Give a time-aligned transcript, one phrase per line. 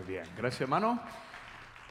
[0.00, 0.98] Muy bien, gracias hermano.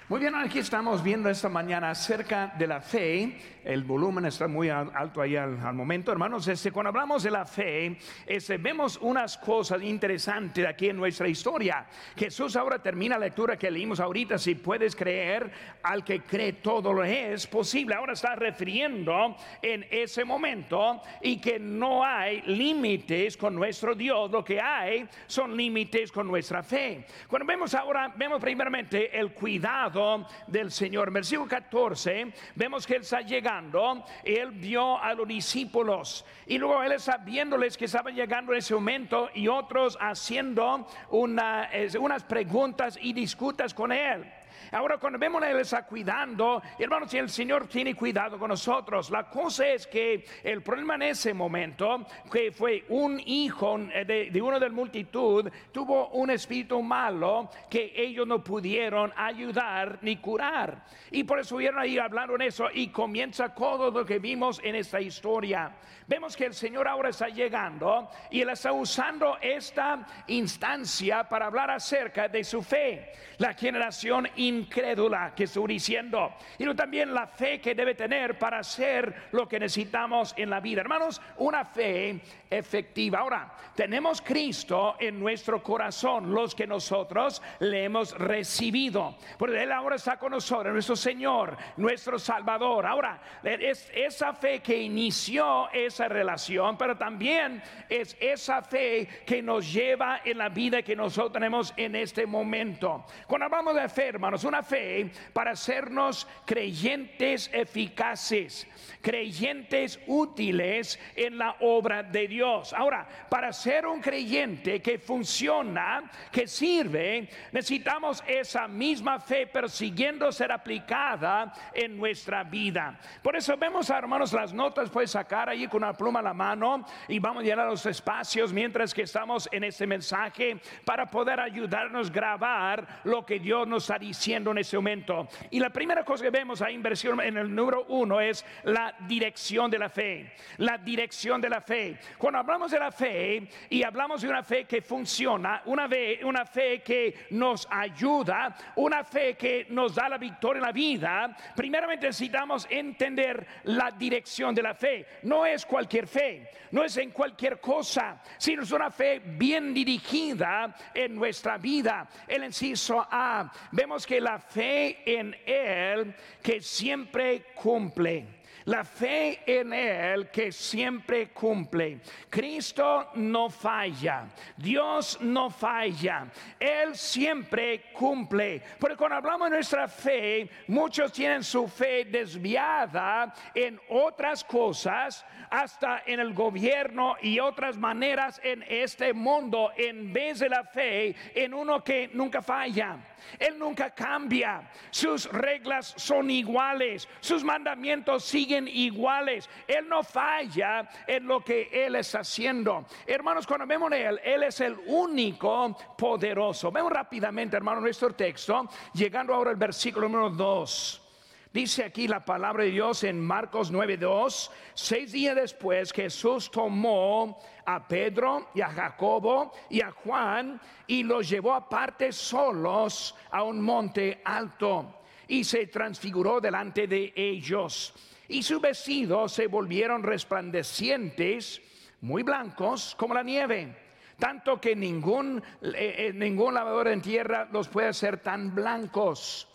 [0.10, 3.38] Muy bien, aquí estamos viendo esta mañana acerca de la fe.
[3.64, 6.48] El volumen está muy alto ahí al, momento, hermanos.
[6.48, 11.86] Este, cuando hablamos de la fe, este, vemos unas cosas interesantes aquí en nuestra historia.
[12.16, 14.40] Jesús ahora termina la lectura que leímos ahorita.
[14.40, 15.52] Si puedes creer,
[15.84, 17.94] al que cree todo lo es posible.
[17.94, 24.32] Ahora está refiriendo en ese momento y que no hay límites con nuestro Dios.
[24.32, 27.06] Lo que hay son límites con nuestra fe.
[27.28, 29.99] Cuando vemos ahora, vemos primeramente el cuidado
[30.48, 31.12] del Señor.
[31.12, 36.94] versículo 14 vemos que Él está llegando, Él vio a los discípulos y luego Él
[36.94, 43.14] está viéndoles que estaban llegando en ese momento y otros haciendo una, unas preguntas y
[43.14, 44.26] discutas con Él.
[44.72, 49.10] Ahora cuando vemos a Él está cuidando, hermanos, si el Señor tiene cuidado con nosotros,
[49.10, 54.42] la cosa es que el problema en ese momento, que fue un hijo de, de
[54.42, 60.86] uno de la multitud, tuvo un espíritu malo que ellos no pudieron ayudar ni curar.
[61.12, 64.76] Y por eso vieron ahí hablando en eso y comienza todo lo que vimos en
[64.76, 65.72] esta historia.
[66.08, 71.70] Vemos que el Señor ahora está llegando y Él está usando esta instancia para hablar
[71.70, 73.12] acerca de su fe.
[73.38, 74.28] La generación
[74.60, 76.34] incrédula que estoy diciendo.
[76.58, 80.82] Y también la fe que debe tener para hacer lo que necesitamos en la vida.
[80.82, 83.20] Hermanos, una fe efectiva.
[83.20, 89.18] Ahora, tenemos Cristo en nuestro corazón, los que nosotros le hemos recibido.
[89.38, 92.86] Porque Él ahora está con nosotros, nuestro Señor, nuestro Salvador.
[92.86, 99.72] Ahora, es esa fe que inició esa relación, pero también es esa fe que nos
[99.72, 103.06] lleva en la vida que nosotros tenemos en este momento.
[103.28, 108.68] Cuando hablamos de fe, hermanos, una fe para hacernos creyentes eficaces,
[109.02, 112.74] creyentes útiles en la obra de Dios.
[112.74, 120.52] Ahora, para ser un creyente que funciona, que sirve, necesitamos esa misma fe persiguiendo ser
[120.52, 123.00] aplicada en nuestra vida.
[123.22, 126.86] Por eso vemos, hermanos, las notas puedes sacar ahí con una pluma a la mano
[127.08, 132.10] y vamos a llenar los espacios mientras que estamos en este mensaje para poder ayudarnos
[132.10, 135.28] a grabar lo que Dios nos está diciendo en ese momento.
[135.52, 139.70] Y la primera cosa que vemos ahí inversión en el número uno es la dirección
[139.70, 140.34] de la fe.
[140.58, 141.98] La dirección de la fe.
[142.18, 146.46] Cuando hablamos de la fe y hablamos de una fe que funciona, una fe, una
[146.46, 152.08] fe que nos ayuda, una fe que nos da la victoria en la vida, primeramente
[152.08, 155.06] necesitamos entender la dirección de la fe.
[155.24, 160.74] No es cualquier fe, no es en cualquier cosa, sino es una fe bien dirigida
[160.94, 162.08] en nuestra vida.
[162.28, 166.14] El inciso A, vemos que la fe en Él
[166.44, 168.40] que siempre cumple.
[168.66, 172.02] La fe en Él que siempre cumple.
[172.30, 174.28] Cristo no falla.
[174.58, 176.28] Dios no falla.
[176.60, 178.62] Él siempre cumple.
[178.80, 186.04] Porque cuando hablamos de nuestra fe, muchos tienen su fe desviada en otras cosas, hasta
[186.06, 191.56] en el gobierno y otras maneras en este mundo, en vez de la fe en
[191.56, 192.98] uno que nunca falla.
[193.38, 194.70] Él nunca cambia.
[194.92, 197.08] Sus reglas son iguales.
[197.20, 199.50] Sus mandamientos siguen iguales.
[199.68, 202.86] Él no falla en lo que Él está haciendo.
[203.06, 206.72] Hermanos, cuando vemos a Él, Él es el único poderoso.
[206.72, 211.09] Vemos rápidamente, hermano, nuestro texto, llegando ahora al versículo número 2.
[211.52, 217.88] Dice aquí la palabra de Dios en Marcos 9:2, seis días después Jesús tomó a
[217.88, 224.22] Pedro y a Jacobo y a Juan y los llevó aparte solos a un monte
[224.24, 227.96] alto y se transfiguró delante de ellos.
[228.28, 231.64] Y sus vestidos se volvieron resplandecientes,
[232.02, 233.76] muy blancos como la nieve,
[234.20, 239.49] tanto que ningún, eh, eh, ningún lavador en tierra los puede hacer tan blancos.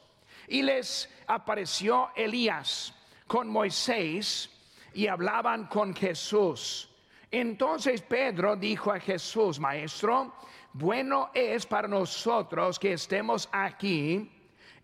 [0.49, 2.95] Y les apareció Elías
[3.27, 4.51] con Moisés
[4.93, 6.89] y hablaban con Jesús.
[7.31, 10.35] Entonces Pedro dijo a Jesús, Maestro,
[10.73, 14.31] bueno es para nosotros que estemos aquí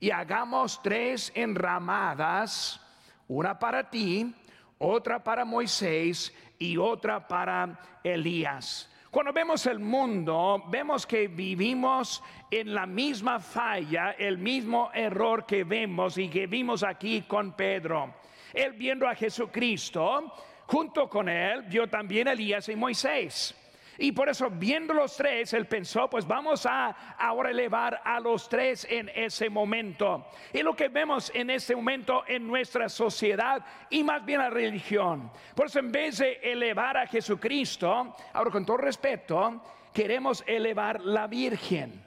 [0.00, 2.81] y hagamos tres enramadas,
[3.29, 4.34] una para ti,
[4.79, 8.88] otra para Moisés y otra para Elías.
[9.10, 15.64] Cuando vemos el mundo, vemos que vivimos en la misma falla, el mismo error que
[15.64, 18.14] vemos y que vimos aquí con Pedro.
[18.54, 20.32] Él viendo a Jesucristo,
[20.66, 23.59] junto con él, vio también a Elías y Moisés.
[24.02, 26.88] Y por eso, viendo los tres, él pensó, pues vamos a
[27.19, 30.26] ahora elevar a los tres en ese momento.
[30.55, 35.31] Y lo que vemos en ese momento en nuestra sociedad y más bien la religión.
[35.55, 39.62] Por eso, en vez de elevar a Jesucristo, ahora con todo respeto,
[39.93, 42.03] queremos elevar la Virgen.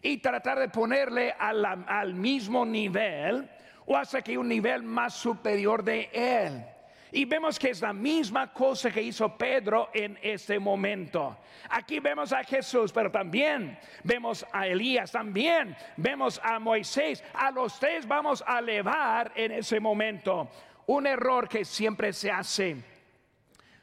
[0.00, 3.50] y tratar de ponerle al, al mismo nivel
[3.84, 6.64] o hasta que un nivel más superior de él.
[7.12, 11.38] Y vemos que es la misma cosa que hizo Pedro en este momento.
[11.70, 17.24] Aquí vemos a Jesús, pero también vemos a Elías, también vemos a Moisés.
[17.34, 20.50] A los tres vamos a elevar en ese momento.
[20.86, 22.76] Un error que siempre se hace,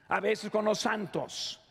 [0.07, 1.64] a veces con los santos.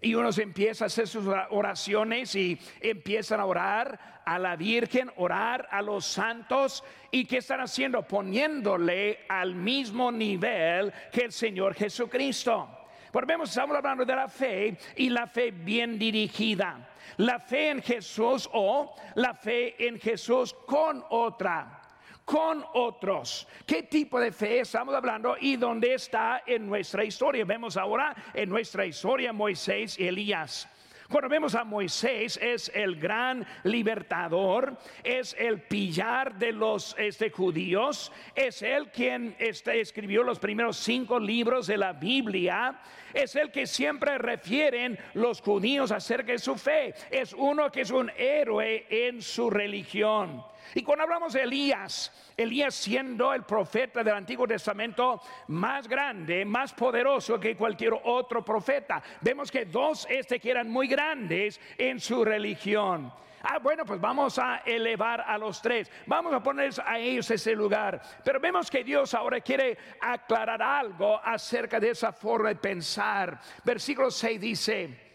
[0.00, 5.68] Y uno empieza a hacer sus oraciones y empiezan a orar a la Virgen, orar
[5.70, 6.82] a los santos.
[7.10, 8.02] ¿Y qué están haciendo?
[8.02, 12.68] Poniéndole al mismo nivel que el Señor Jesucristo.
[13.12, 16.88] Por vemos, estamos hablando de la fe y la fe bien dirigida.
[17.16, 21.79] La fe en Jesús o la fe en Jesús con otra
[22.24, 23.46] con otros.
[23.66, 27.44] ¿Qué tipo de fe estamos hablando y dónde está en nuestra historia?
[27.44, 30.68] Vemos ahora en nuestra historia Moisés y Elías.
[31.10, 38.12] Cuando vemos a Moisés es el gran libertador, es el pillar de los este, judíos,
[38.32, 42.78] es él quien este, escribió los primeros cinco libros de la Biblia,
[43.12, 47.90] es el que siempre refieren los judíos acerca de su fe, es uno que es
[47.90, 50.44] un héroe en su religión.
[50.74, 56.72] Y cuando hablamos de Elías, Elías siendo el profeta del Antiguo Testamento más grande, más
[56.72, 62.24] poderoso que cualquier otro profeta, vemos que dos este que eran muy grandes en su
[62.24, 63.12] religión.
[63.42, 65.90] Ah, bueno, pues vamos a elevar a los tres.
[66.06, 68.00] Vamos a poner a ellos ese lugar.
[68.22, 73.40] Pero vemos que Dios ahora quiere aclarar algo acerca de esa forma de pensar.
[73.64, 75.09] Versículo 6 dice,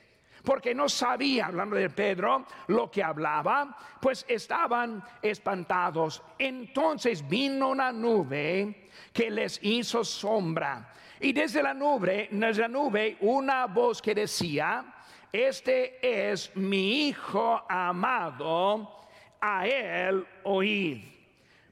[0.45, 6.21] porque no sabía, hablando de Pedro, lo que hablaba, pues estaban espantados.
[6.37, 10.93] Entonces vino una nube que les hizo sombra.
[11.19, 14.85] Y desde la nube, desde la nube, una voz que decía,
[15.31, 19.01] este es mi hijo amado,
[19.41, 21.03] a él oíd.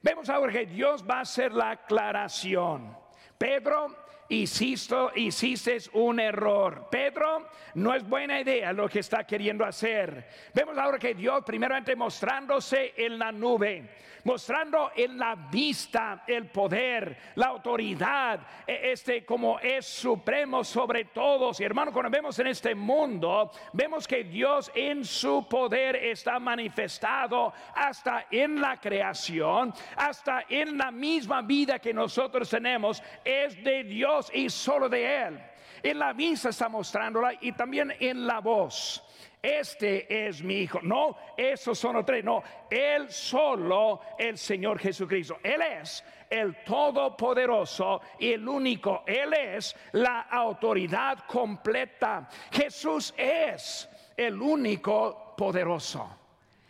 [0.02, 2.96] Vemos ahora que Dios va a hacer la aclaración.
[3.38, 4.02] Pedro
[4.41, 6.88] hiciste, hiciste un error.
[6.89, 10.27] Pedro, no es buena idea lo que está queriendo hacer.
[10.53, 13.89] Vemos ahora que Dios primeramente mostrándose en la nube
[14.24, 21.59] mostrando en la vista el poder, la autoridad, e, este como es supremo sobre todos.
[21.59, 27.53] Y hermano, cuando vemos en este mundo, vemos que Dios en su poder está manifestado
[27.75, 34.23] hasta en la creación, hasta en la misma vida que nosotros tenemos, es de Dios
[34.34, 35.44] y solo de Él.
[35.81, 39.04] En la vista está mostrándola y también en la voz
[39.44, 40.80] este es mi hijo.
[40.81, 42.24] No, esos son tres.
[42.24, 45.38] No, él solo, el Señor Jesucristo.
[45.44, 49.04] Él es el todopoderoso y el único.
[49.06, 52.30] Él es la autoridad completa.
[52.52, 56.10] Jesús es el único poderoso.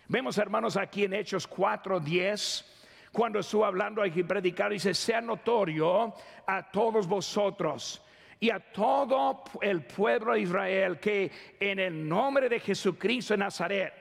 [0.08, 2.66] Vemos, hermanos, aquí en Hechos 4:10
[3.14, 6.14] cuando estuvo hablando aquí predicar, dice, sea notorio
[6.48, 8.02] a todos vosotros
[8.40, 13.94] y a todo el pueblo de Israel que en el nombre de Jesucristo de Nazaret,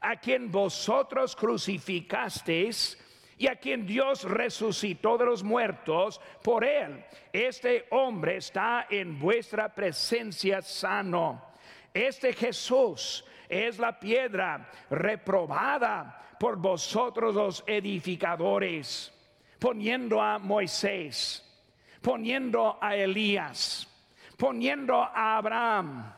[0.00, 2.98] a quien vosotros crucificasteis,
[3.38, 9.74] y a quien Dios resucitó de los muertos, por él este hombre está en vuestra
[9.74, 11.42] presencia sano.
[11.92, 19.12] Este Jesús es la piedra reprobada por vosotros los edificadores,
[19.58, 21.42] poniendo a Moisés
[22.06, 23.88] poniendo a Elías,
[24.36, 26.12] poniendo a Abraham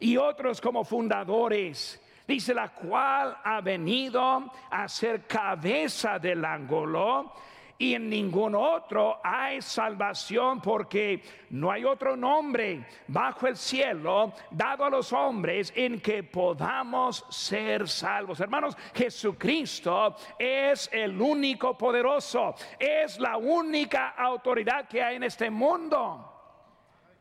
[0.00, 2.00] y otros como fundadores.
[2.26, 7.34] Dice la cual ha venido a ser cabeza del ángulo
[7.78, 14.84] y en ningún otro hay salvación porque no hay otro nombre bajo el cielo dado
[14.84, 18.40] a los hombres en que podamos ser salvos.
[18.40, 26.30] Hermanos, Jesucristo es el único poderoso, es la única autoridad que hay en este mundo.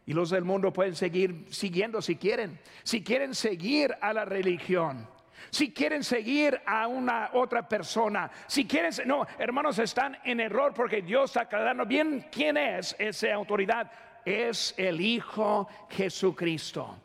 [0.06, 5.08] Y los del mundo pueden seguir siguiendo si quieren, si quieren seguir a la religión
[5.50, 11.02] si quieren seguir a una otra persona, si quieren, no, hermanos, están en error porque
[11.02, 13.92] Dios está aclarando bien quién es esa autoridad.
[14.26, 16.98] Es el Hijo Jesucristo.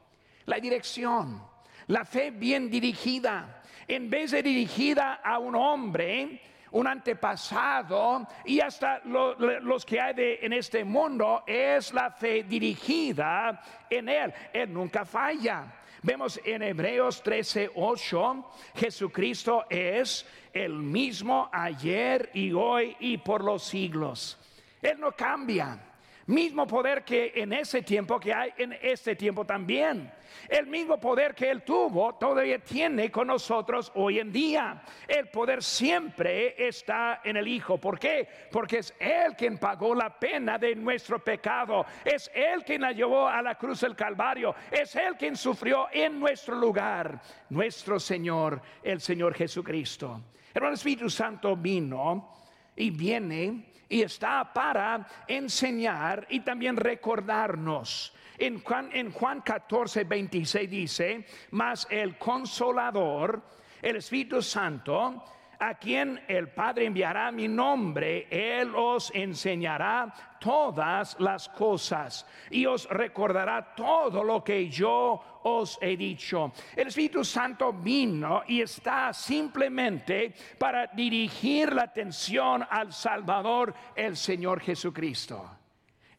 [0.46, 1.42] La dirección,
[1.88, 6.40] la fe bien dirigida, en vez de dirigida a un hombre,
[6.72, 14.08] un antepasado y hasta los que hay en este mundo es la fe dirigida en
[14.08, 14.32] Él.
[14.52, 15.64] Él nunca falla.
[16.02, 24.38] Vemos en Hebreos 13:8, Jesucristo es el mismo ayer y hoy y por los siglos.
[24.80, 25.87] Él no cambia.
[26.28, 30.12] Mismo poder que en ese tiempo que hay en este tiempo también.
[30.46, 34.82] El mismo poder que Él tuvo todavía tiene con nosotros hoy en día.
[35.06, 37.78] El poder siempre está en el Hijo.
[37.78, 38.28] ¿Por qué?
[38.52, 41.86] Porque es Él quien pagó la pena de nuestro pecado.
[42.04, 44.54] Es Él quien la llevó a la cruz del Calvario.
[44.70, 47.22] Es Él quien sufrió en nuestro lugar.
[47.48, 50.20] Nuestro Señor, el Señor Jesucristo.
[50.52, 52.34] El Espíritu Santo vino
[52.76, 58.12] y viene y está para enseñar y también recordarnos.
[58.36, 63.42] En Juan, en Juan 14, 26 dice, mas el consolador,
[63.82, 65.24] el Espíritu Santo,
[65.58, 72.88] a quien el Padre enviará mi nombre, Él os enseñará todas las cosas y os
[72.88, 76.52] recordará todo lo que yo os he dicho.
[76.76, 84.60] El Espíritu Santo vino y está simplemente para dirigir la atención al Salvador, el Señor
[84.60, 85.50] Jesucristo.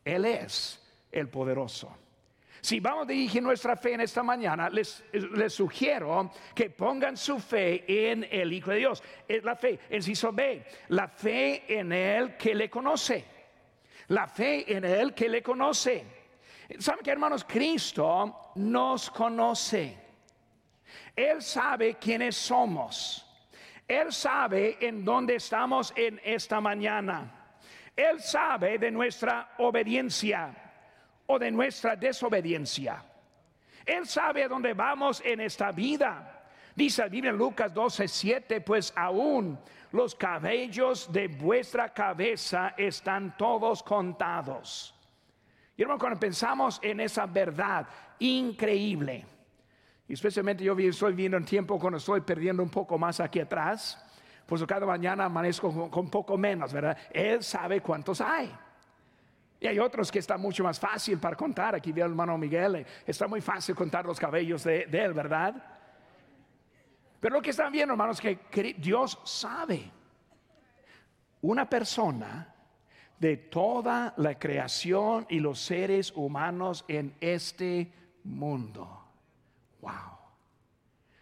[0.04, 0.82] Él es
[1.12, 2.09] el poderoso.
[2.62, 5.04] Si vamos a dirigir nuestra fe en esta mañana, les,
[5.48, 9.04] sugiero que pongan su fe en el Hijo de Dios.
[9.28, 13.26] Es la fe, el ciso B, la fe en Él que le conoce.
[14.08, 16.06] La fe en Él que le conoce.
[16.78, 17.46] ¿Saben que hermanos?
[17.46, 19.98] Cristo nos conoce.
[21.16, 23.26] Él sabe quiénes somos.
[23.88, 27.56] Él sabe en dónde estamos en esta mañana.
[27.96, 30.69] Él sabe de nuestra obediencia
[31.32, 33.04] o de nuestra desobediencia.
[33.86, 36.44] Él sabe a dónde vamos en esta vida.
[36.76, 39.60] Dice la Biblia en Lucas 12, 7, pues aún
[39.92, 44.96] los cabellos de vuestra cabeza están todos contados.
[45.78, 49.24] Y hermano, cuando pensamos en esa verdad increíble,
[50.08, 54.04] especialmente yo estoy viendo un tiempo cuando estoy perdiendo un poco más aquí atrás,
[54.48, 56.98] pues cada mañana amanezco con, con poco menos, ¿verdad?
[57.12, 58.52] Él sabe cuántos hay.
[59.60, 61.76] Y hay otros que está mucho más fácil para contar.
[61.76, 65.56] Aquí veo el hermano Miguel, eh, está muy fácil contar los cabellos de, él, ¿verdad?
[67.20, 69.92] Pero lo que están viendo, hermanos, que Dios sabe.
[71.42, 72.54] Una persona
[73.20, 77.92] de toda la creación y los seres humanos en este
[78.24, 79.04] mundo.
[79.82, 79.92] Wow.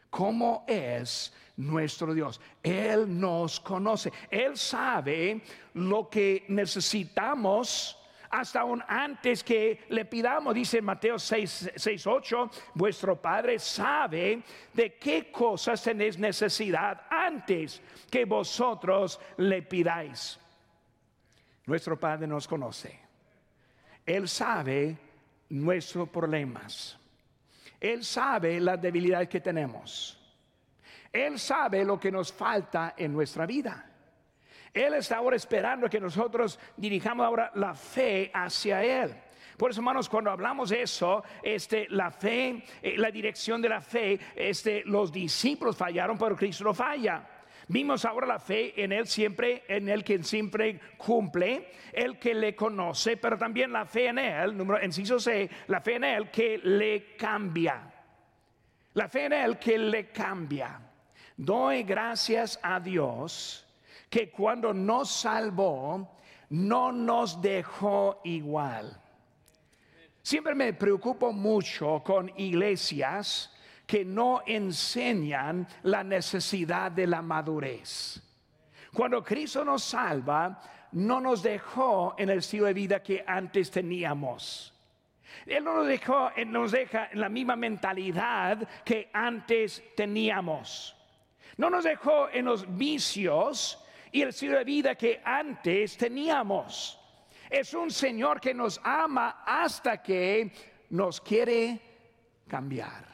[0.09, 2.39] ¿Cómo es nuestro Dios?
[2.61, 4.11] Él nos conoce.
[4.29, 5.41] Él sabe
[5.73, 7.96] lo que necesitamos
[8.29, 14.41] hasta aún antes que le pidamos, dice Mateo 6, 6, 8, vuestro Padre sabe
[14.73, 20.39] de qué cosas tenéis necesidad antes que vosotros le pidáis.
[21.65, 22.99] Nuestro Padre nos conoce.
[24.05, 24.97] Él sabe
[25.49, 26.97] nuestros problemas.
[27.79, 30.17] Él sabe las debilidades que tenemos.
[31.11, 33.96] Él sabe lo que nos falta en nuestra vida.
[34.77, 39.15] Él está ahora esperando que nosotros dirijamos ahora la fe hacia Él.
[39.57, 43.81] Por eso, hermanos, cuando hablamos de eso, este, la fe, eh, la dirección de la
[43.81, 47.27] fe, este, los discípulos fallaron, pero Cristo no falla.
[47.69, 52.55] Vimos ahora la fe en Él siempre, en Él quien siempre cumple, el que le
[52.55, 56.59] conoce, pero también la fe en Él, número inciso C, la fe en Él que
[56.59, 57.81] le cambia.
[58.93, 60.79] La fe en Él que le cambia.
[61.35, 63.66] Doy gracias a Dios
[64.09, 66.17] que cuando nos salvó,
[66.49, 69.01] no nos dejó igual.
[70.21, 73.53] Siempre me preocupo mucho con iglesias
[73.85, 78.21] que no enseñan la necesidad de la madurez.
[78.93, 80.61] Cuando Cristo nos salva,
[80.91, 84.73] no nos dejó en el estilo de vida que antes teníamos.
[85.45, 90.95] Él no nos dejó, nos deja en la misma mentalidad que antes teníamos.
[91.55, 96.99] No nos dejó en los vicios y el estilo de vida que antes teníamos.
[97.49, 100.51] Es un Señor que nos ama hasta que
[100.89, 101.79] nos quiere
[102.47, 103.05] cambiar.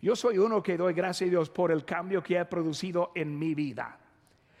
[0.00, 3.38] Yo soy uno que doy gracias a Dios por el cambio que ha producido en
[3.38, 3.98] mi vida.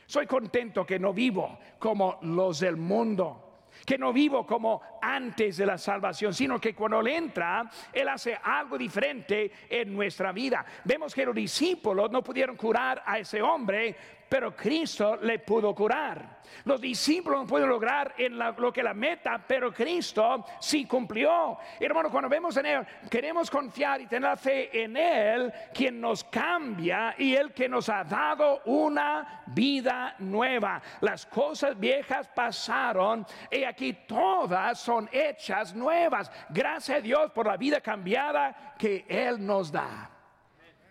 [0.06, 3.46] Soy contento que no vivo como los del mundo
[3.84, 8.36] que no vivo como antes de la salvación, sino que cuando Él entra, Él hace
[8.42, 10.64] algo diferente en nuestra vida.
[10.84, 13.94] Vemos que los discípulos no pudieron curar a ese hombre,
[14.28, 16.36] pero Cristo le pudo curar.
[16.64, 21.58] Los discípulos no pueden lograr en lo que la meta, pero Cristo sí cumplió.
[21.78, 27.14] Hermano, cuando vemos en Él, queremos confiar y tener fe en Él, quien nos cambia
[27.18, 30.80] y Él que nos ha dado una vida nueva.
[31.00, 36.30] Las cosas viejas pasaron y aquí todas son hechas nuevas.
[36.48, 40.10] Gracias a Dios por la vida cambiada que Él nos da.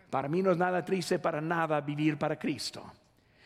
[0.09, 2.91] Para mí no es nada triste para nada vivir para Cristo.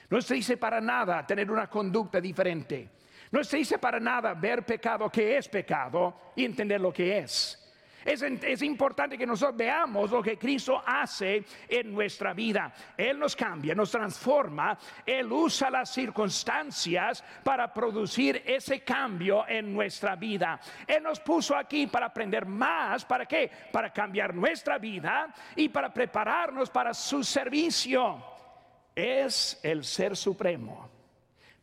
[0.09, 2.89] No es triste para nada tener una conducta diferente.
[3.31, 7.58] No se dice para nada ver pecado que es pecado y entender lo que es.
[8.05, 12.71] Es, importante que nosotros veamos lo que Cristo hace en nuestra vida.
[12.95, 14.77] Él nos cambia, nos transforma.
[15.05, 20.59] Él usa las circunstancias para producir ese cambio en nuestra vida.
[20.87, 23.05] Él nos puso aquí para aprender más.
[23.05, 23.49] ¿Para qué?
[23.71, 28.23] Para cambiar nuestra vida y para prepararnos para su servicio.
[28.95, 30.89] Es el ser supremo,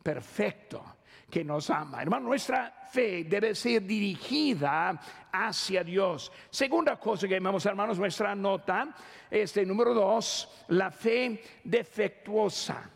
[0.01, 0.96] perfecto
[1.29, 2.01] que nos ama.
[2.01, 4.99] Hermano, nuestra fe debe ser dirigida
[5.31, 6.31] hacia Dios.
[6.49, 8.95] Segunda cosa que vemos, hermanos, nuestra nota,
[9.29, 12.89] este número dos, la fe defectuosa.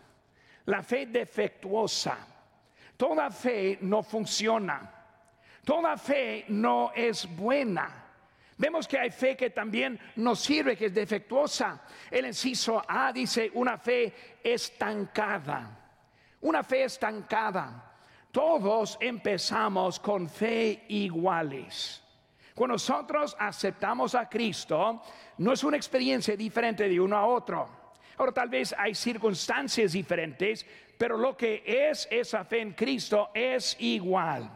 [0.65, 2.17] La fe defectuosa.
[2.95, 4.89] Toda fe no funciona.
[5.65, 8.01] Toda fe no es buena.
[8.57, 11.81] Vemos que hay fe que también nos sirve, que es defectuosa.
[12.09, 15.79] El inciso A dice una fe estancada.
[16.41, 17.90] Una fe estancada.
[18.31, 22.01] Todos empezamos con fe iguales.
[22.55, 25.01] Cuando nosotros aceptamos a Cristo,
[25.37, 27.67] no es una experiencia diferente de uno a otro.
[28.17, 30.65] Ahora tal vez hay circunstancias diferentes,
[30.97, 34.49] pero lo que es esa fe en Cristo es igual.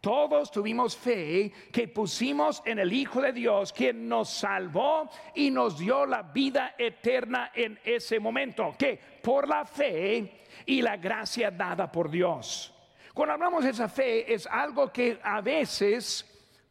[0.00, 5.78] Todos tuvimos fe que pusimos en el Hijo de Dios, quien nos salvó y nos
[5.78, 11.90] dio la vida eterna en ese momento, que por la fe y la gracia dada
[11.90, 12.75] por Dios.
[13.16, 16.22] Cuando hablamos de esa fe es algo que a veces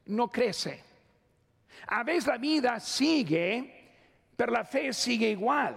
[0.06, 0.80] no crece.
[1.88, 3.96] A veces la vida sigue,
[4.36, 5.76] pero la fe sigue igual.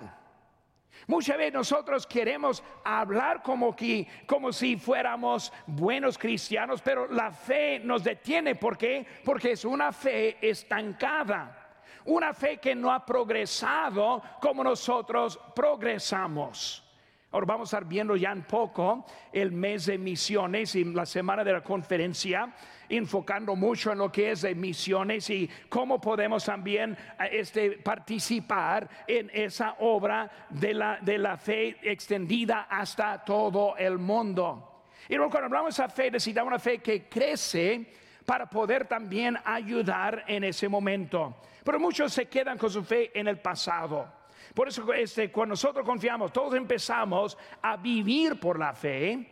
[1.07, 7.79] Muchas veces nosotros queremos hablar como, que, como si fuéramos buenos cristianos, pero la fe
[7.79, 8.55] nos detiene.
[8.55, 9.07] ¿Por qué?
[9.25, 11.81] Porque es una fe estancada.
[12.05, 16.85] Una fe que no ha progresado como nosotros progresamos.
[17.31, 21.45] Ahora vamos a estar viendo ya un poco el mes de misiones y la semana
[21.45, 22.55] de la conferencia,
[22.89, 28.89] enfocando mucho en lo que es de misiones y cómo podemos también eh, este, participar
[29.07, 34.85] en esa obra de la, de la fe extendida hasta todo el mundo.
[35.07, 37.93] Y luego cuando hablamos de esa fe, necesitamos una fe que crece
[38.25, 41.37] para poder también ayudar en ese momento.
[41.63, 44.18] Pero muchos se quedan con su fe en el pasado.
[44.55, 49.27] Por eso este, cuando nosotros confiamos, todos empezamos a vivir por la fe,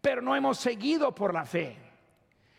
[0.00, 1.76] pero no hemos seguido por la fe.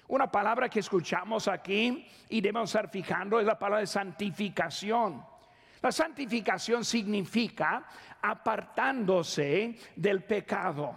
[0.07, 5.23] Una palabra que escuchamos aquí y debemos estar fijando es la palabra de santificación.
[5.81, 7.85] La santificación significa
[8.21, 10.95] apartándose del pecado,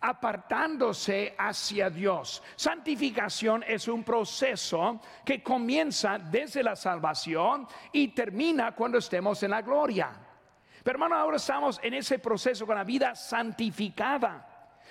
[0.00, 2.42] apartándose hacia Dios.
[2.56, 9.62] Santificación es un proceso que comienza desde la salvación y termina cuando estemos en la
[9.62, 10.23] gloria.
[10.84, 14.46] Pero hermano, ahora estamos en ese proceso con la vida santificada.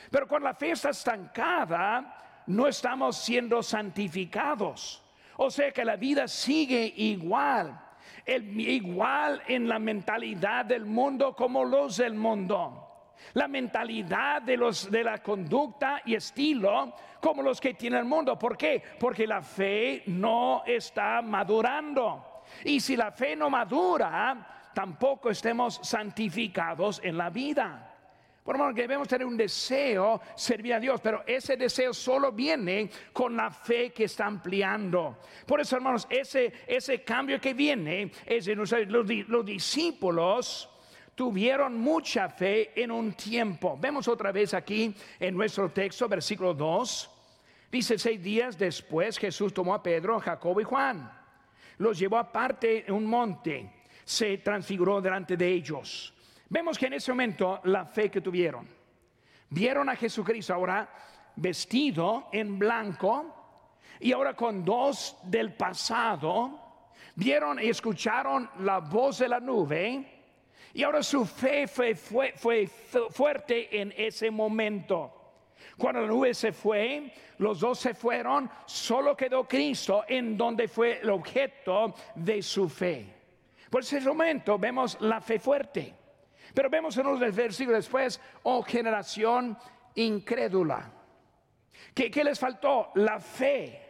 [0.09, 5.03] Pero cuando la fe está estancada, no estamos siendo santificados.
[5.37, 7.79] O sea que la vida sigue igual.
[8.25, 13.11] igual en la mentalidad del mundo como los del mundo.
[13.33, 18.37] La mentalidad de los de la conducta y estilo como los que tiene el mundo.
[18.39, 18.81] ¿Por qué?
[18.99, 22.41] Porque la fe no está madurando.
[22.65, 27.93] Y si la fe no madura, tampoco estemos santificados en la vida.
[28.43, 33.37] Por que debemos tener un deseo servir a Dios, pero ese deseo solo viene con
[33.37, 35.19] la fe que está ampliando.
[35.47, 38.73] Por eso, hermanos, ese, ese cambio que viene es en los,
[39.29, 40.69] los discípulos
[41.15, 43.77] tuvieron mucha fe en un tiempo.
[43.79, 47.09] Vemos otra vez aquí en nuestro texto, versículo 2.
[47.71, 51.09] Dice, seis días después Jesús tomó a Pedro, Jacobo y Juan.
[51.77, 56.13] Los llevó aparte en un monte se transfiguró delante de ellos.
[56.49, 58.67] Vemos que en ese momento la fe que tuvieron,
[59.49, 60.89] vieron a Jesucristo ahora
[61.35, 63.35] vestido en blanco
[63.99, 66.59] y ahora con dos del pasado,
[67.15, 70.13] vieron y escucharon la voz de la nube
[70.73, 75.19] y ahora su fe fue, fue, fue fuerte en ese momento.
[75.77, 80.99] Cuando la nube se fue, los dos se fueron, solo quedó Cristo en donde fue
[81.01, 83.12] el objeto de su fe.
[83.73, 85.95] Por ese momento vemos la fe fuerte.
[86.53, 89.57] Pero vemos en unos versículos después, oh generación
[89.95, 90.91] incrédula.
[91.91, 92.91] ¿Qué, ¿Qué, les faltó?
[92.93, 93.81] La fe.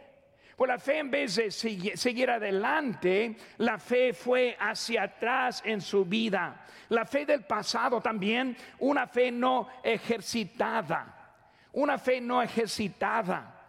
[0.56, 6.06] Pues la fe en vez de seguir adelante, la fe fue hacia atrás en su
[6.06, 6.64] vida.
[6.88, 11.34] La fe del pasado también, una fe no ejercitada.
[11.72, 13.66] Una fe no ejercitada.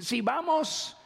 [0.00, 0.98] Si vamos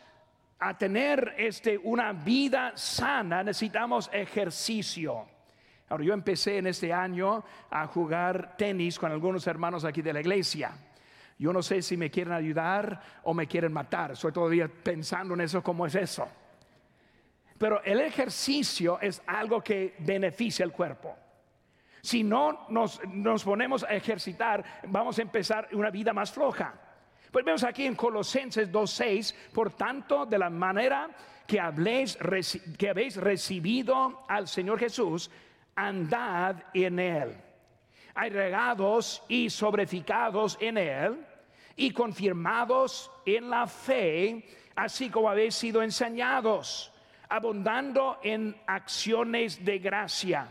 [0.59, 5.27] a tener este, una vida sana necesitamos ejercicio.
[5.89, 10.21] Ahora, yo empecé en este año a jugar tenis con algunos hermanos aquí de la
[10.21, 10.73] iglesia.
[11.39, 14.13] Yo no sé si me quieren ayudar o me quieren matar.
[14.13, 16.27] Estoy todavía pensando en eso, cómo es eso.
[17.59, 21.15] Pero el ejercicio es algo que beneficia el cuerpo.
[22.03, 26.86] Si no nos, nos ponemos a ejercitar, vamos a empezar una vida más floja.
[27.37, 31.11] Pues vemos aquí en Colosenses 2.6, por tanto, de la manera
[31.47, 32.17] que, habléis,
[32.79, 35.31] que habéis recibido al Señor Jesús,
[35.75, 37.37] andad en Él.
[38.15, 41.27] Hay regados y sobreficados en Él
[41.77, 44.43] y confirmados en la fe,
[44.75, 46.91] así como habéis sido enseñados,
[47.29, 50.49] abundando en acciones de gracia.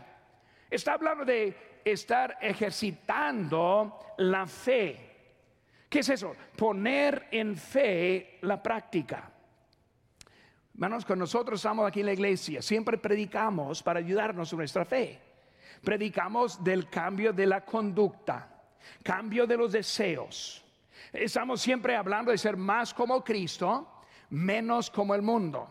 [0.70, 5.05] Está hablando de estar ejercitando la fe.
[5.96, 6.36] ¿Qué es eso?
[6.54, 9.30] Poner en fe la práctica.
[10.74, 15.18] Hermanos, con nosotros estamos aquí en la iglesia, siempre predicamos para ayudarnos en nuestra fe.
[15.82, 18.46] Predicamos del cambio de la conducta,
[19.02, 20.62] cambio de los deseos.
[21.14, 25.66] Estamos siempre hablando de ser más como Cristo, menos como el mundo.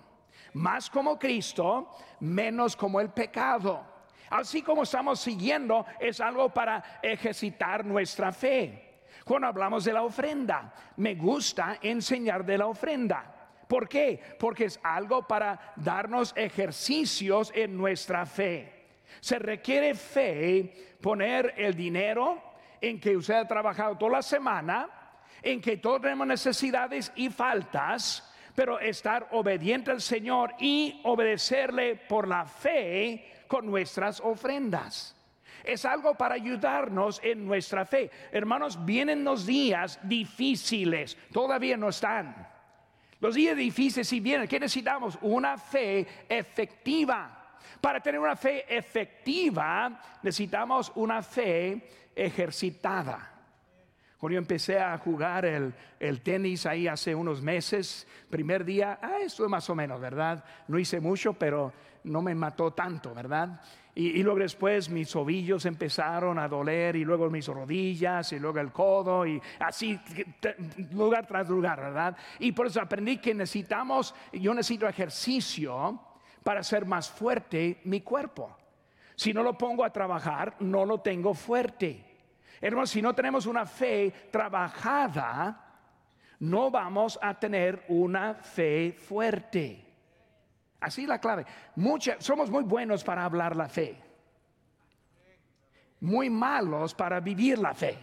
[0.54, 3.86] Más como Cristo, menos como el pecado.
[4.32, 8.85] Así como estamos siguiendo, es algo para ejercitar nuestra fe.
[9.26, 13.26] Cuando hablamos de la ofrenda, me gusta enseñar de la ofrenda.
[13.68, 14.22] ¿Por qué?
[14.40, 18.86] Porque es algo para darnos ejercicios en nuestra fe.
[19.20, 22.40] Se requiere fe poner el dinero
[22.80, 24.88] en que usted ha trabajado toda la semana,
[25.42, 32.28] en que todos tenemos necesidades y faltas, pero estar obediente al Señor y obedecerle por
[32.28, 35.16] la fe con nuestras ofrendas.
[35.65, 38.12] Es algo para ayudarnos en nuestra fe.
[38.32, 42.47] Hermanos, vienen los días difíciles, todavía no están.
[43.19, 45.17] Los días difíciles si vienen, ¿qué necesitamos?
[45.21, 47.58] Una fe efectiva.
[47.82, 53.32] Para tener una fe efectiva necesitamos una fe ejercitada.
[54.17, 59.17] Cuando yo empecé a jugar el, el, tenis ahí hace unos meses, primer día, ah,
[59.21, 60.43] estuve más o menos, ¿verdad?
[60.67, 61.73] No hice mucho, pero
[62.06, 63.62] no me mató tanto, ¿verdad?
[63.98, 68.74] Y, luego después mis tobillos empezaron a doler y luego mis rodillas y luego el
[68.74, 69.98] codo y así
[70.92, 72.18] lugar tras lugar, ¿verdad?
[72.40, 75.98] Y por eso aprendí que necesitamos, yo necesito ejercicio
[76.44, 78.58] para hacer más fuerte mi cuerpo.
[79.16, 82.04] Si no lo pongo a trabajar, no lo tengo fuerte.
[82.60, 85.66] Hermanos, si no tenemos una fe trabajada,
[86.40, 89.85] no vamos a tener una fe fuerte.
[90.80, 91.46] Así la clave.
[92.20, 93.98] somos muy buenos para hablar la fe.
[96.02, 97.98] Muy malos para vivir la fe.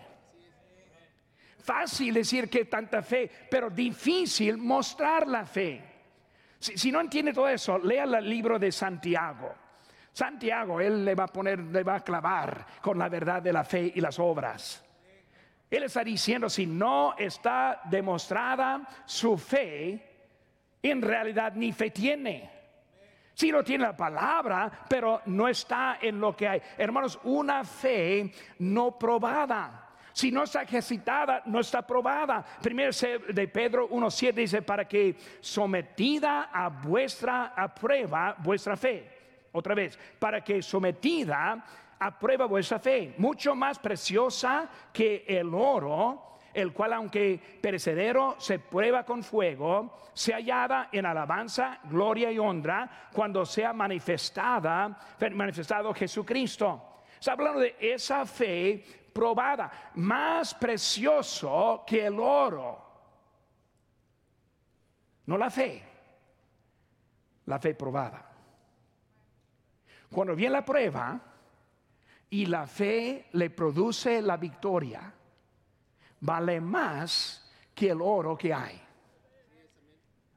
[1.62, 5.80] Fácil decir que tanta fe, pero difícil mostrar la fe.
[6.58, 9.54] Si, no entiende todo eso, lea el libro de Santiago.
[10.12, 13.64] Santiago, él le va a poner, le va a clavar con la verdad de la
[13.64, 14.84] fe y las obras.
[15.70, 20.10] Él está diciendo, si no está demostrada su fe,
[20.82, 22.61] en realidad ni fe tiene.
[23.34, 26.62] Si lo tiene la palabra, pero no está en lo que hay.
[26.76, 29.88] Hermanos, una fe no probada.
[30.12, 32.44] Si no está ejercitada, no está probada.
[32.60, 32.92] Primero
[33.28, 39.48] de Pedro 1.7 dice, para que sometida a vuestra prueba vuestra fe.
[39.52, 41.64] Otra vez, para que sometida
[41.98, 48.58] a prueba vuestra fe, mucho más preciosa que el oro el cual aunque perecedero se
[48.58, 54.98] prueba con fuego, se hallada en alabanza, gloria y honra cuando sea manifestada,
[55.32, 57.00] manifestado Jesucristo.
[57.18, 62.90] Está hablando de esa fe probada, más precioso que el oro.
[65.26, 65.82] No la fe,
[67.46, 68.28] la fe probada.
[70.10, 71.20] Cuando viene la prueba
[72.28, 75.14] y la fe le produce la victoria,
[76.22, 78.80] vale más que el oro que hay.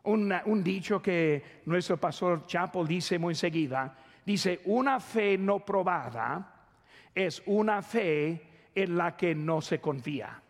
[0.03, 3.95] un dicho que nuestro pastor Chapel dice muy seguida,
[4.25, 6.51] dice, una fe no probada
[7.13, 10.41] es una fe en la que no se confía.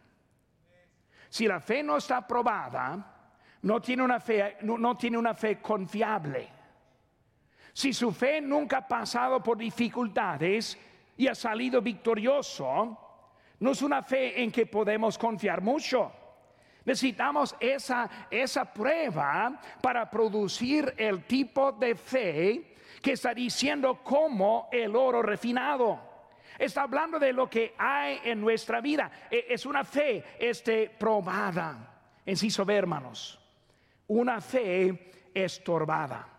[1.29, 3.13] Si la fe no está probada,
[3.61, 6.49] no tiene una fe, no tiene una fe confiable.
[7.73, 10.77] Si su fe nunca ha pasado por dificultades
[11.17, 13.04] y ha salido victorioso,
[13.59, 16.11] no es una fe en que podemos confiar mucho.
[16.85, 24.95] Necesitamos esa, esa prueba para producir el tipo de fe que está diciendo como el
[24.95, 25.99] oro refinado.
[26.57, 29.11] Está hablando de lo que hay en nuestra vida.
[29.29, 31.91] E, es una fe este, probada.
[32.25, 33.39] En sí, hermanos,
[34.07, 36.29] una fe estorbada.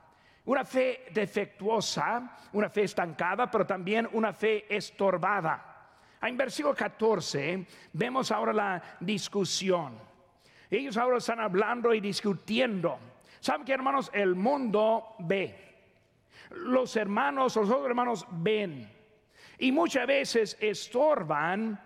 [0.44, 5.75] Una fe defectuosa, una fe estancada, pero también una fe estorbada.
[6.22, 9.98] En versículo 14 vemos ahora la discusión.
[10.70, 12.98] Ellos ahora están hablando y discutiendo.
[13.40, 14.10] ¿Saben que hermanos?
[14.12, 15.64] El mundo ve.
[16.50, 18.90] Los hermanos, los otros hermanos ven.
[19.58, 21.80] Y muchas veces estorban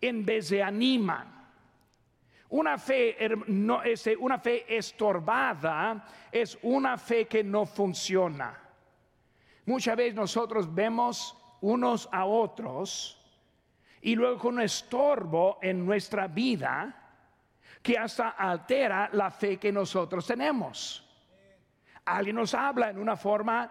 [0.00, 1.36] en vez de animan.
[2.48, 3.16] Una fe,
[3.48, 8.56] no, este, una fe estorbada es una fe que no funciona.
[9.64, 13.25] Muchas veces nosotros vemos unos a otros
[14.06, 16.94] y luego un estorbo en nuestra vida
[17.82, 21.04] que hasta altera la fe que nosotros tenemos.
[22.04, 23.68] Alguien nos habla en una forma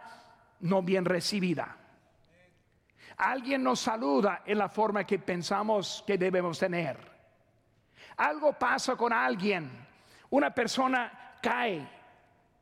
[0.59, 1.77] no bien recibida.
[3.15, 6.97] Alguien nos saluda en la forma que pensamos que debemos tener.
[8.17, 9.87] Algo pasa con alguien.
[10.31, 11.87] Una persona cae,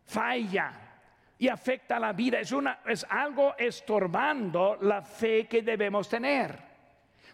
[0.05, 0.73] falla
[1.39, 2.39] y afecta la vida.
[2.39, 6.72] Es, una, es algo estorbando la fe que debemos tener.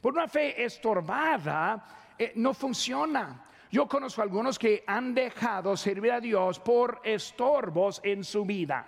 [0.01, 3.45] Por una fe estorbada eh, no funciona.
[3.71, 8.87] Yo conozco algunos que han dejado servir a Dios por estorbos en su vida.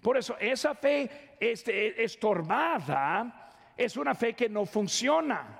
[0.00, 5.58] Por eso esa fe este, estorbada es una fe que no funciona.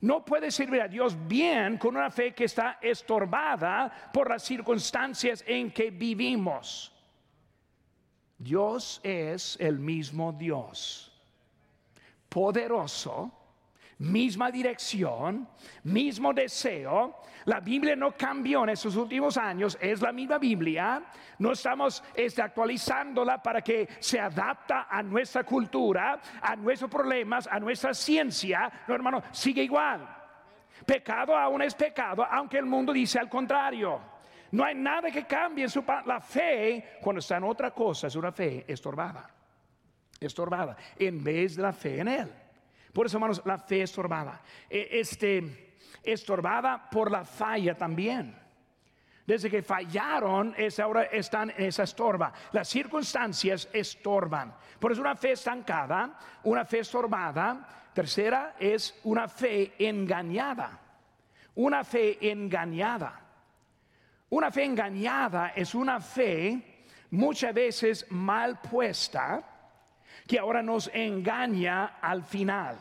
[0.00, 5.42] No puede servir a Dios bien con una fe que está estorbada por las circunstancias
[5.46, 6.92] en que vivimos.
[8.38, 11.10] Dios es el mismo Dios,
[12.28, 13.32] poderoso,
[13.98, 15.48] misma dirección,
[15.84, 17.22] mismo deseo.
[17.46, 21.02] La Biblia no cambió en estos últimos años, es la misma Biblia.
[21.38, 27.60] No estamos este, actualizándola para que se adapta a nuestra cultura, a nuestros problemas, a
[27.60, 28.70] nuestra ciencia.
[28.88, 30.08] No, hermano, sigue igual.
[30.84, 34.00] Pecado aún es pecado, aunque el mundo dice al contrario.
[34.52, 35.66] No hay nada que cambie
[36.04, 39.28] la fe cuando está en otra cosa, es una fe estorbada.
[40.18, 42.32] Estorbada en vez de la fe en él.
[42.96, 44.40] Por eso, hermanos, la fe estorbada.
[44.70, 48.34] E, este, estorbada por la falla también.
[49.26, 52.32] Desde que fallaron, es ahora están en esa estorba.
[52.52, 54.54] Las circunstancias estorban.
[54.80, 57.90] Por eso una fe estancada, una fe estorbada.
[57.92, 60.80] Tercera es una fe engañada.
[61.56, 63.20] Una fe engañada.
[64.30, 69.55] Una fe engañada es una fe muchas veces mal puesta
[70.26, 72.78] que ahora nos engaña al final.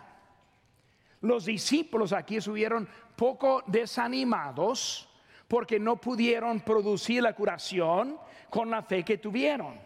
[1.21, 5.10] Los discípulos aquí estuvieron poco desanimados
[5.47, 9.79] porque no pudieron producir la curación con la fe que tuvieron.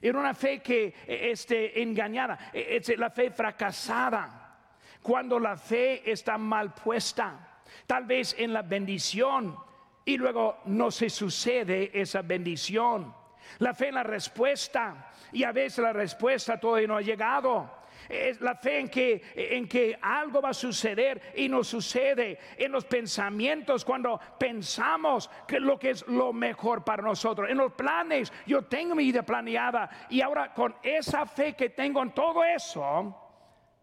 [0.00, 4.58] Era una fe que este, engañada, es la fe fracasada.
[5.00, 9.56] Cuando la fe está mal puesta, tal vez en la bendición
[10.04, 13.14] y luego no se sucede esa bendición.
[13.58, 17.84] La fe en la respuesta y a veces la respuesta todavía no ha llegado.
[18.08, 22.38] Es la fe en que, en que algo va a suceder y no sucede.
[22.58, 27.48] En los pensamientos, cuando pensamos que lo que es lo mejor para nosotros.
[27.48, 32.02] En los planes, yo tengo mi vida planeada y ahora con esa fe que tengo
[32.02, 33.16] en todo eso,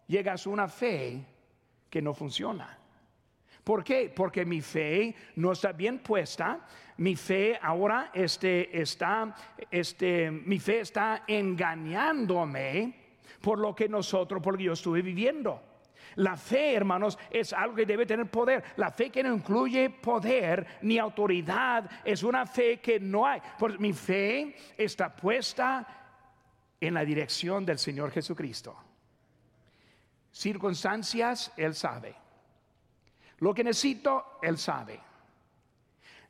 [0.08, 1.26] llegas a una fe
[1.90, 2.78] que no funciona.
[3.64, 4.12] ¿Por qué?
[4.16, 6.66] Porque mi fe no está bien puesta.
[7.02, 9.36] Mi fe ahora este, está,
[9.72, 12.94] este, mi fe está engañándome
[13.42, 15.60] por lo que nosotros, por lo que yo estuve viviendo.
[16.18, 18.64] La fe, hermanos, es algo que debe tener poder.
[18.76, 23.42] La fe que no incluye poder ni autoridad es una fe que no hay.
[23.58, 25.88] Porque mi fe está puesta
[26.80, 28.78] en la dirección del Señor Jesucristo.
[30.32, 32.14] Circunstancias, Él sabe.
[33.40, 35.00] Lo que necesito, Él sabe.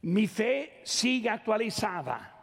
[0.04, 2.36] Mi fe sigue actualizada.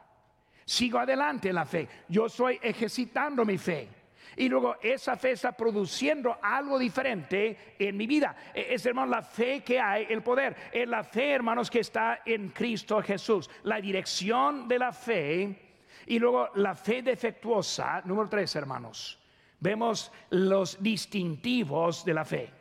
[0.65, 1.89] Sigo adelante en la fe.
[2.09, 3.89] Yo estoy ejercitando mi fe.
[4.37, 8.37] Y luego esa fe está produciendo algo diferente en mi vida.
[8.55, 10.55] E, es, hermano, la fe que hay, el poder.
[10.73, 13.51] Es la fe, hermanos, que está en Cristo Jesús.
[13.65, 15.59] La dirección de la fe.
[16.07, 18.03] Y luego la fe defectuosa.
[18.05, 19.19] Número tres, hermanos.
[19.59, 22.59] Vemos los distintivos de la fe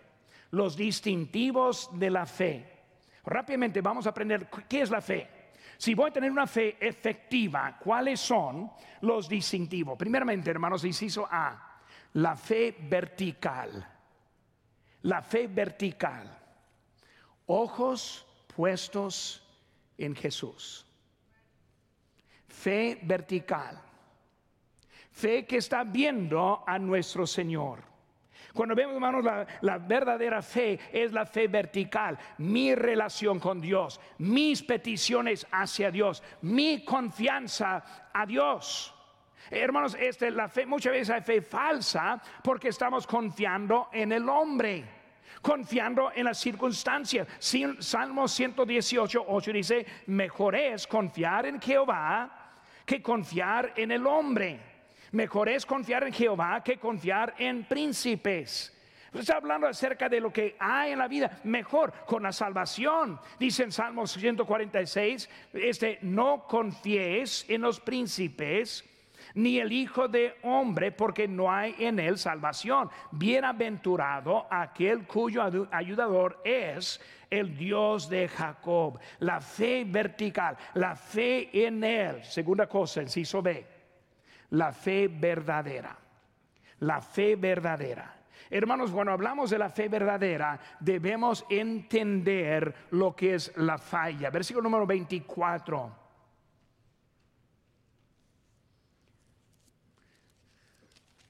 [0.52, 2.77] los distintivos de la fe.
[3.28, 5.28] Rápidamente vamos a aprender qué es la fe.
[5.78, 9.98] Si voy a tener una fe efectiva, ¿cuáles son los distintivos?
[9.98, 11.82] Primeramente, hermanos, inciso A,
[12.14, 13.86] la fe vertical.
[15.02, 16.40] La fe vertical.
[17.48, 19.46] Ojos puestos
[19.98, 20.86] en Jesús.
[22.48, 23.82] Fe vertical.
[25.12, 27.84] Fe que está viendo a nuestro Señor.
[28.54, 29.26] Cuando vemos, hermanos,
[29.62, 36.24] la, verdadera fe es la fe vertical, mi relación con Dios, mis peticiones hacia Dios,
[36.42, 38.94] mi confianza a Dios.
[39.50, 44.98] Hermanos, este, la fe, muchas veces hay fe falsa porque estamos confiando en el hombre.
[45.42, 47.28] confiando en las circunstancias.
[47.80, 52.48] Salmo 118, 8 dice, mejor es confiar en Jehová
[52.88, 54.60] que confiar en el hombre.
[55.12, 58.74] Mejor es confiar en Jehová que confiar en príncipes.
[59.14, 63.20] Está hablando acerca de lo que hay en la vida, mejor con la salvación.
[63.40, 68.84] Dice en Salmos 146, este, no confíes en los príncipes
[69.34, 72.90] ni el Hijo de Hombre, porque no hay en él salvación.
[73.12, 79.00] Bienaventurado aquel cuyo ayudador es el Dios de Jacob.
[79.20, 82.24] La fe vertical, la fe en él.
[82.24, 83.66] Segunda cosa, inciso B,
[84.52, 85.98] la fe verdadera.
[86.80, 88.14] La fe verdadera.
[88.50, 94.30] Hermanos, cuando hablamos de la fe verdadera, debemos entender lo que es la falla.
[94.30, 96.08] Versículo número 24.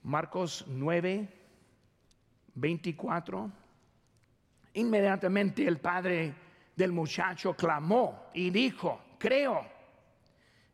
[0.04, 1.28] Marcos 9,
[2.54, 3.52] 24.
[4.74, 6.34] Inmediatamente el padre
[6.76, 9.66] del muchacho clamó y dijo, creo,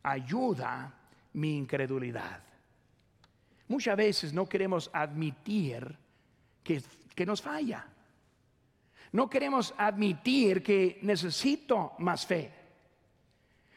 [0.03, 0.93] ayuda
[1.34, 2.41] mi incredulidad.
[3.67, 5.98] Muchas veces no queremos admitir
[6.63, 6.82] que,
[7.15, 7.88] que nos falla.
[9.12, 12.52] No queremos admitir que necesito más fe.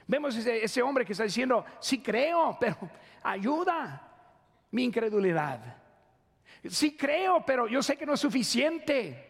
[0.06, 2.76] Vemos ese, ese hombre que está diciendo, sí creo, pero
[3.22, 4.02] ayuda
[4.70, 5.76] mi incredulidad.
[6.68, 9.26] Sí creo, pero yo sé que no es suficiente.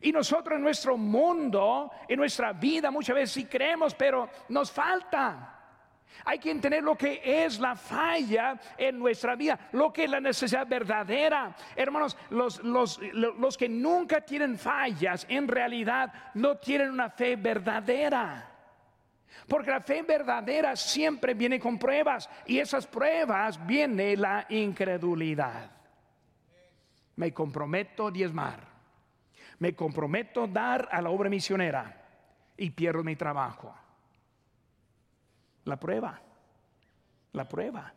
[0.00, 5.61] Y nosotros en nuestro mundo, en nuestra vida, muchas veces sí creemos, pero nos falta.
[6.24, 10.20] Hay que entender lo que es la falla en nuestra vida, lo que es la
[10.20, 11.54] necesidad verdadera.
[11.74, 18.48] Hermanos, los, los, los que nunca tienen fallas, en realidad no tienen una fe verdadera.
[19.48, 25.70] Porque la fe verdadera siempre viene con pruebas y esas pruebas viene la incredulidad.
[27.16, 28.60] Me comprometo a diezmar.
[29.58, 32.02] Me comprometo dar a la obra misionera
[32.56, 33.74] y pierdo mi trabajo.
[35.64, 36.20] La prueba.
[37.32, 37.94] La prueba.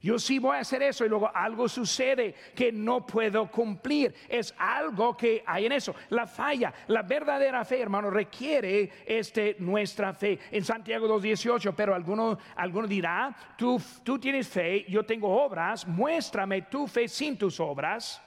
[0.00, 4.14] Yo sí voy a hacer eso y luego algo sucede que no puedo cumplir.
[4.28, 5.94] Es algo que hay en eso.
[6.10, 10.38] La falla, la verdadera fe, hermano, requiere este, nuestra fe.
[10.52, 12.38] En Santiago 2.18, pero alguno,
[12.86, 18.22] dirá, tú, tú tienes fe, yo tengo obras, muéstrame tu fe sin tus obras.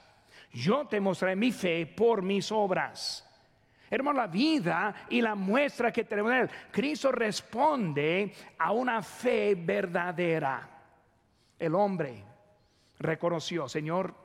[0.52, 3.26] Yo te mostraré mi fe por mis obras.
[3.92, 6.50] Hermano, la vida y la muestra que tenemos en él.
[6.72, 10.72] Cristo responde a una fe verdadera
[11.62, 12.24] el hombre
[12.98, 14.16] reconoció, Señor,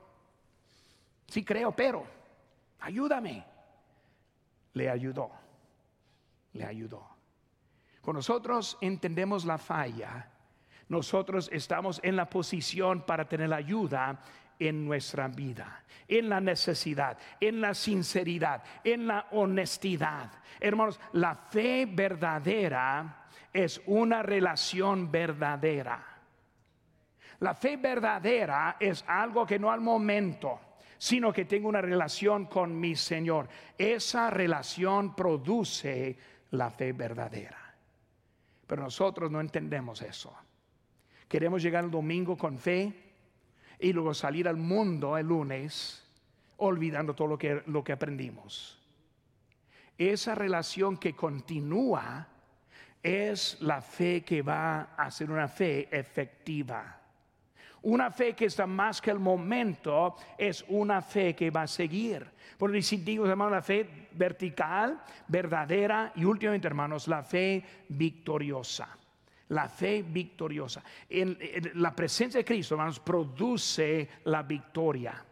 [1.27, 2.03] sí creo, pero
[2.79, 3.45] ayúdame.
[4.73, 5.29] Le ayudó,
[6.53, 7.07] le ayudó.
[8.01, 10.31] Cuando nosotros entendemos la falla,
[10.89, 14.19] nosotros estamos en la posición para tener la ayuda
[14.59, 20.31] en nuestra vida, en la necesidad, en la sinceridad, en la honestidad.
[20.59, 26.03] Hermanos, la fe verdadera es una relación verdadera.
[27.39, 30.59] La fe verdadera es algo que no al momento,
[30.97, 33.47] sino que tengo una relación con mi Señor.
[33.77, 36.17] Esa relación produce
[36.51, 37.75] la fe verdadera.
[38.65, 40.35] Pero nosotros no entendemos eso.
[41.27, 43.06] Queremos llegar el domingo con fe
[43.79, 46.03] y luego salir al mundo el lunes
[46.57, 48.79] olvidando todo lo que, lo que aprendimos.
[49.97, 52.27] Esa relación que continúa
[53.01, 57.01] es la fe que va a ser una fe efectiva.
[57.83, 62.27] Una fe que está más que el momento es una fe que va a seguir.
[62.57, 68.89] Por distintivos, hermanos, la fe vertical, verdadera y últimamente, hermanos, la fe victoriosa.
[69.49, 70.83] La fe victoriosa.
[71.09, 71.37] En,
[71.75, 75.23] la presencia de Cristo, hermanos, produce la victoria.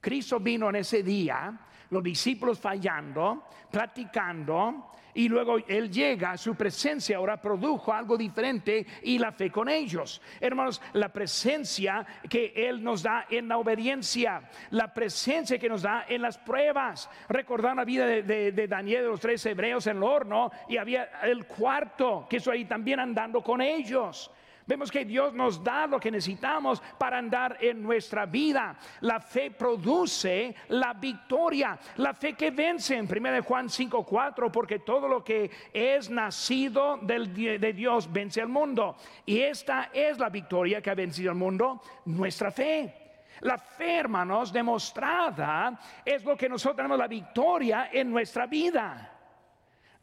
[0.00, 1.58] Cristo vino en ese día,
[1.92, 9.18] los discípulos fallando, platicando, y luego Él llega, su presencia ahora produjo algo diferente y
[9.18, 10.22] la fe con ellos.
[10.40, 16.06] Hermanos, la presencia que Él nos da en la obediencia, la presencia que nos da
[16.08, 17.10] en las pruebas.
[17.28, 21.04] Recordar la vida de, de Daniel, de los tres hebreos en el horno, y había
[21.22, 24.30] el cuarto que estoy ahí también andando con ellos.
[24.72, 28.74] Vemos que Dios nos da lo que necesitamos para andar en nuestra vida.
[29.02, 35.08] La fe produce la victoria, la fe que vence en 1 Juan 5:4, porque todo
[35.08, 38.96] lo que es nacido de Dios vence al mundo.
[39.26, 43.26] Y esta es la victoria que ha vencido al mundo, nuestra fe.
[43.40, 49.20] La fe, hermanos, demostrada es lo que nosotros tenemos la victoria en nuestra vida.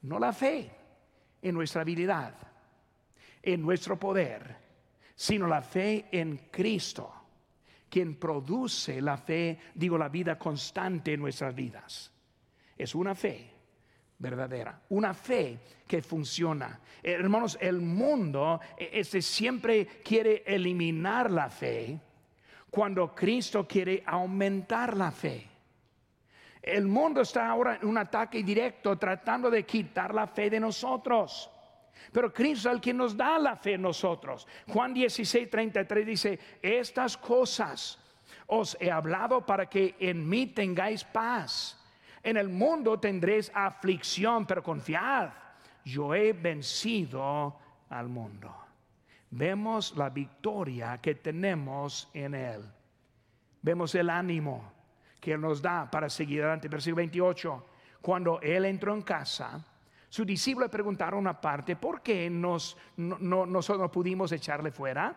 [0.04, 0.70] No la fe
[1.42, 2.50] en nuestra habilidad
[3.42, 4.58] en nuestro poder,
[5.20, 7.12] sino la fe en Cristo,
[7.90, 12.10] quien produce la fe, digo la vida constante en nuestras vidas.
[12.78, 13.52] Es una fe
[14.18, 16.80] verdadera, una fe que funciona.
[17.04, 22.00] Hermanos, el mundo este, siempre quiere eliminar la fe
[22.70, 25.46] cuando Cristo quiere aumentar la fe.
[26.62, 31.52] El mundo está ahora en un ataque directo tratando de quitar la fe de nosotros.
[32.12, 34.48] Pero Cristo es el que nos da la fe en nosotros.
[34.68, 38.00] Juan 16, 33 dice, estas cosas
[38.48, 41.78] os he hablado para que en mí tengáis paz.
[42.24, 45.30] En el mundo tendréis aflicción, pero confiad,
[45.86, 47.58] yo he vencido
[47.90, 48.54] al mundo.
[49.32, 52.62] Vemos la victoria que tenemos en Él.
[53.62, 54.74] Vemos el ánimo
[55.20, 56.68] que Él nos da para seguir adelante.
[56.68, 57.66] Versículo 28.
[58.02, 59.64] Cuando Él entró en casa,
[60.10, 65.16] sus discípulos le preguntaron aparte, ¿por qué nos, no, nosotros pudimos echarle fuera?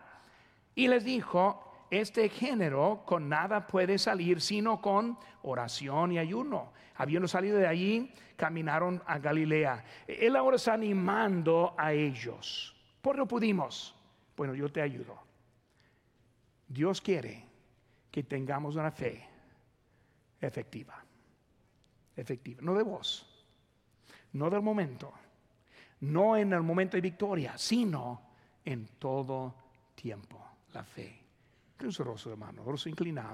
[0.75, 6.73] Y les dijo, este género con nada puede salir sino con oración y ayuno.
[6.95, 9.83] Habiendo salido de allí, caminaron a Galilea.
[10.07, 12.75] Él ahora está animando a ellos.
[13.01, 13.95] ¿Por qué no pudimos?
[14.37, 15.19] Bueno, yo te ayudo.
[16.67, 17.45] Dios quiere
[18.11, 19.27] que tengamos una fe
[20.39, 21.03] efectiva.
[22.15, 22.61] Efectiva.
[22.61, 23.32] No de vos
[24.33, 25.13] no del momento,
[26.01, 28.21] no en el momento de victoria, sino
[28.65, 29.55] en todo
[29.95, 31.19] tiempo, la fe.
[31.79, 33.31] Un hermano, rostro inclinado.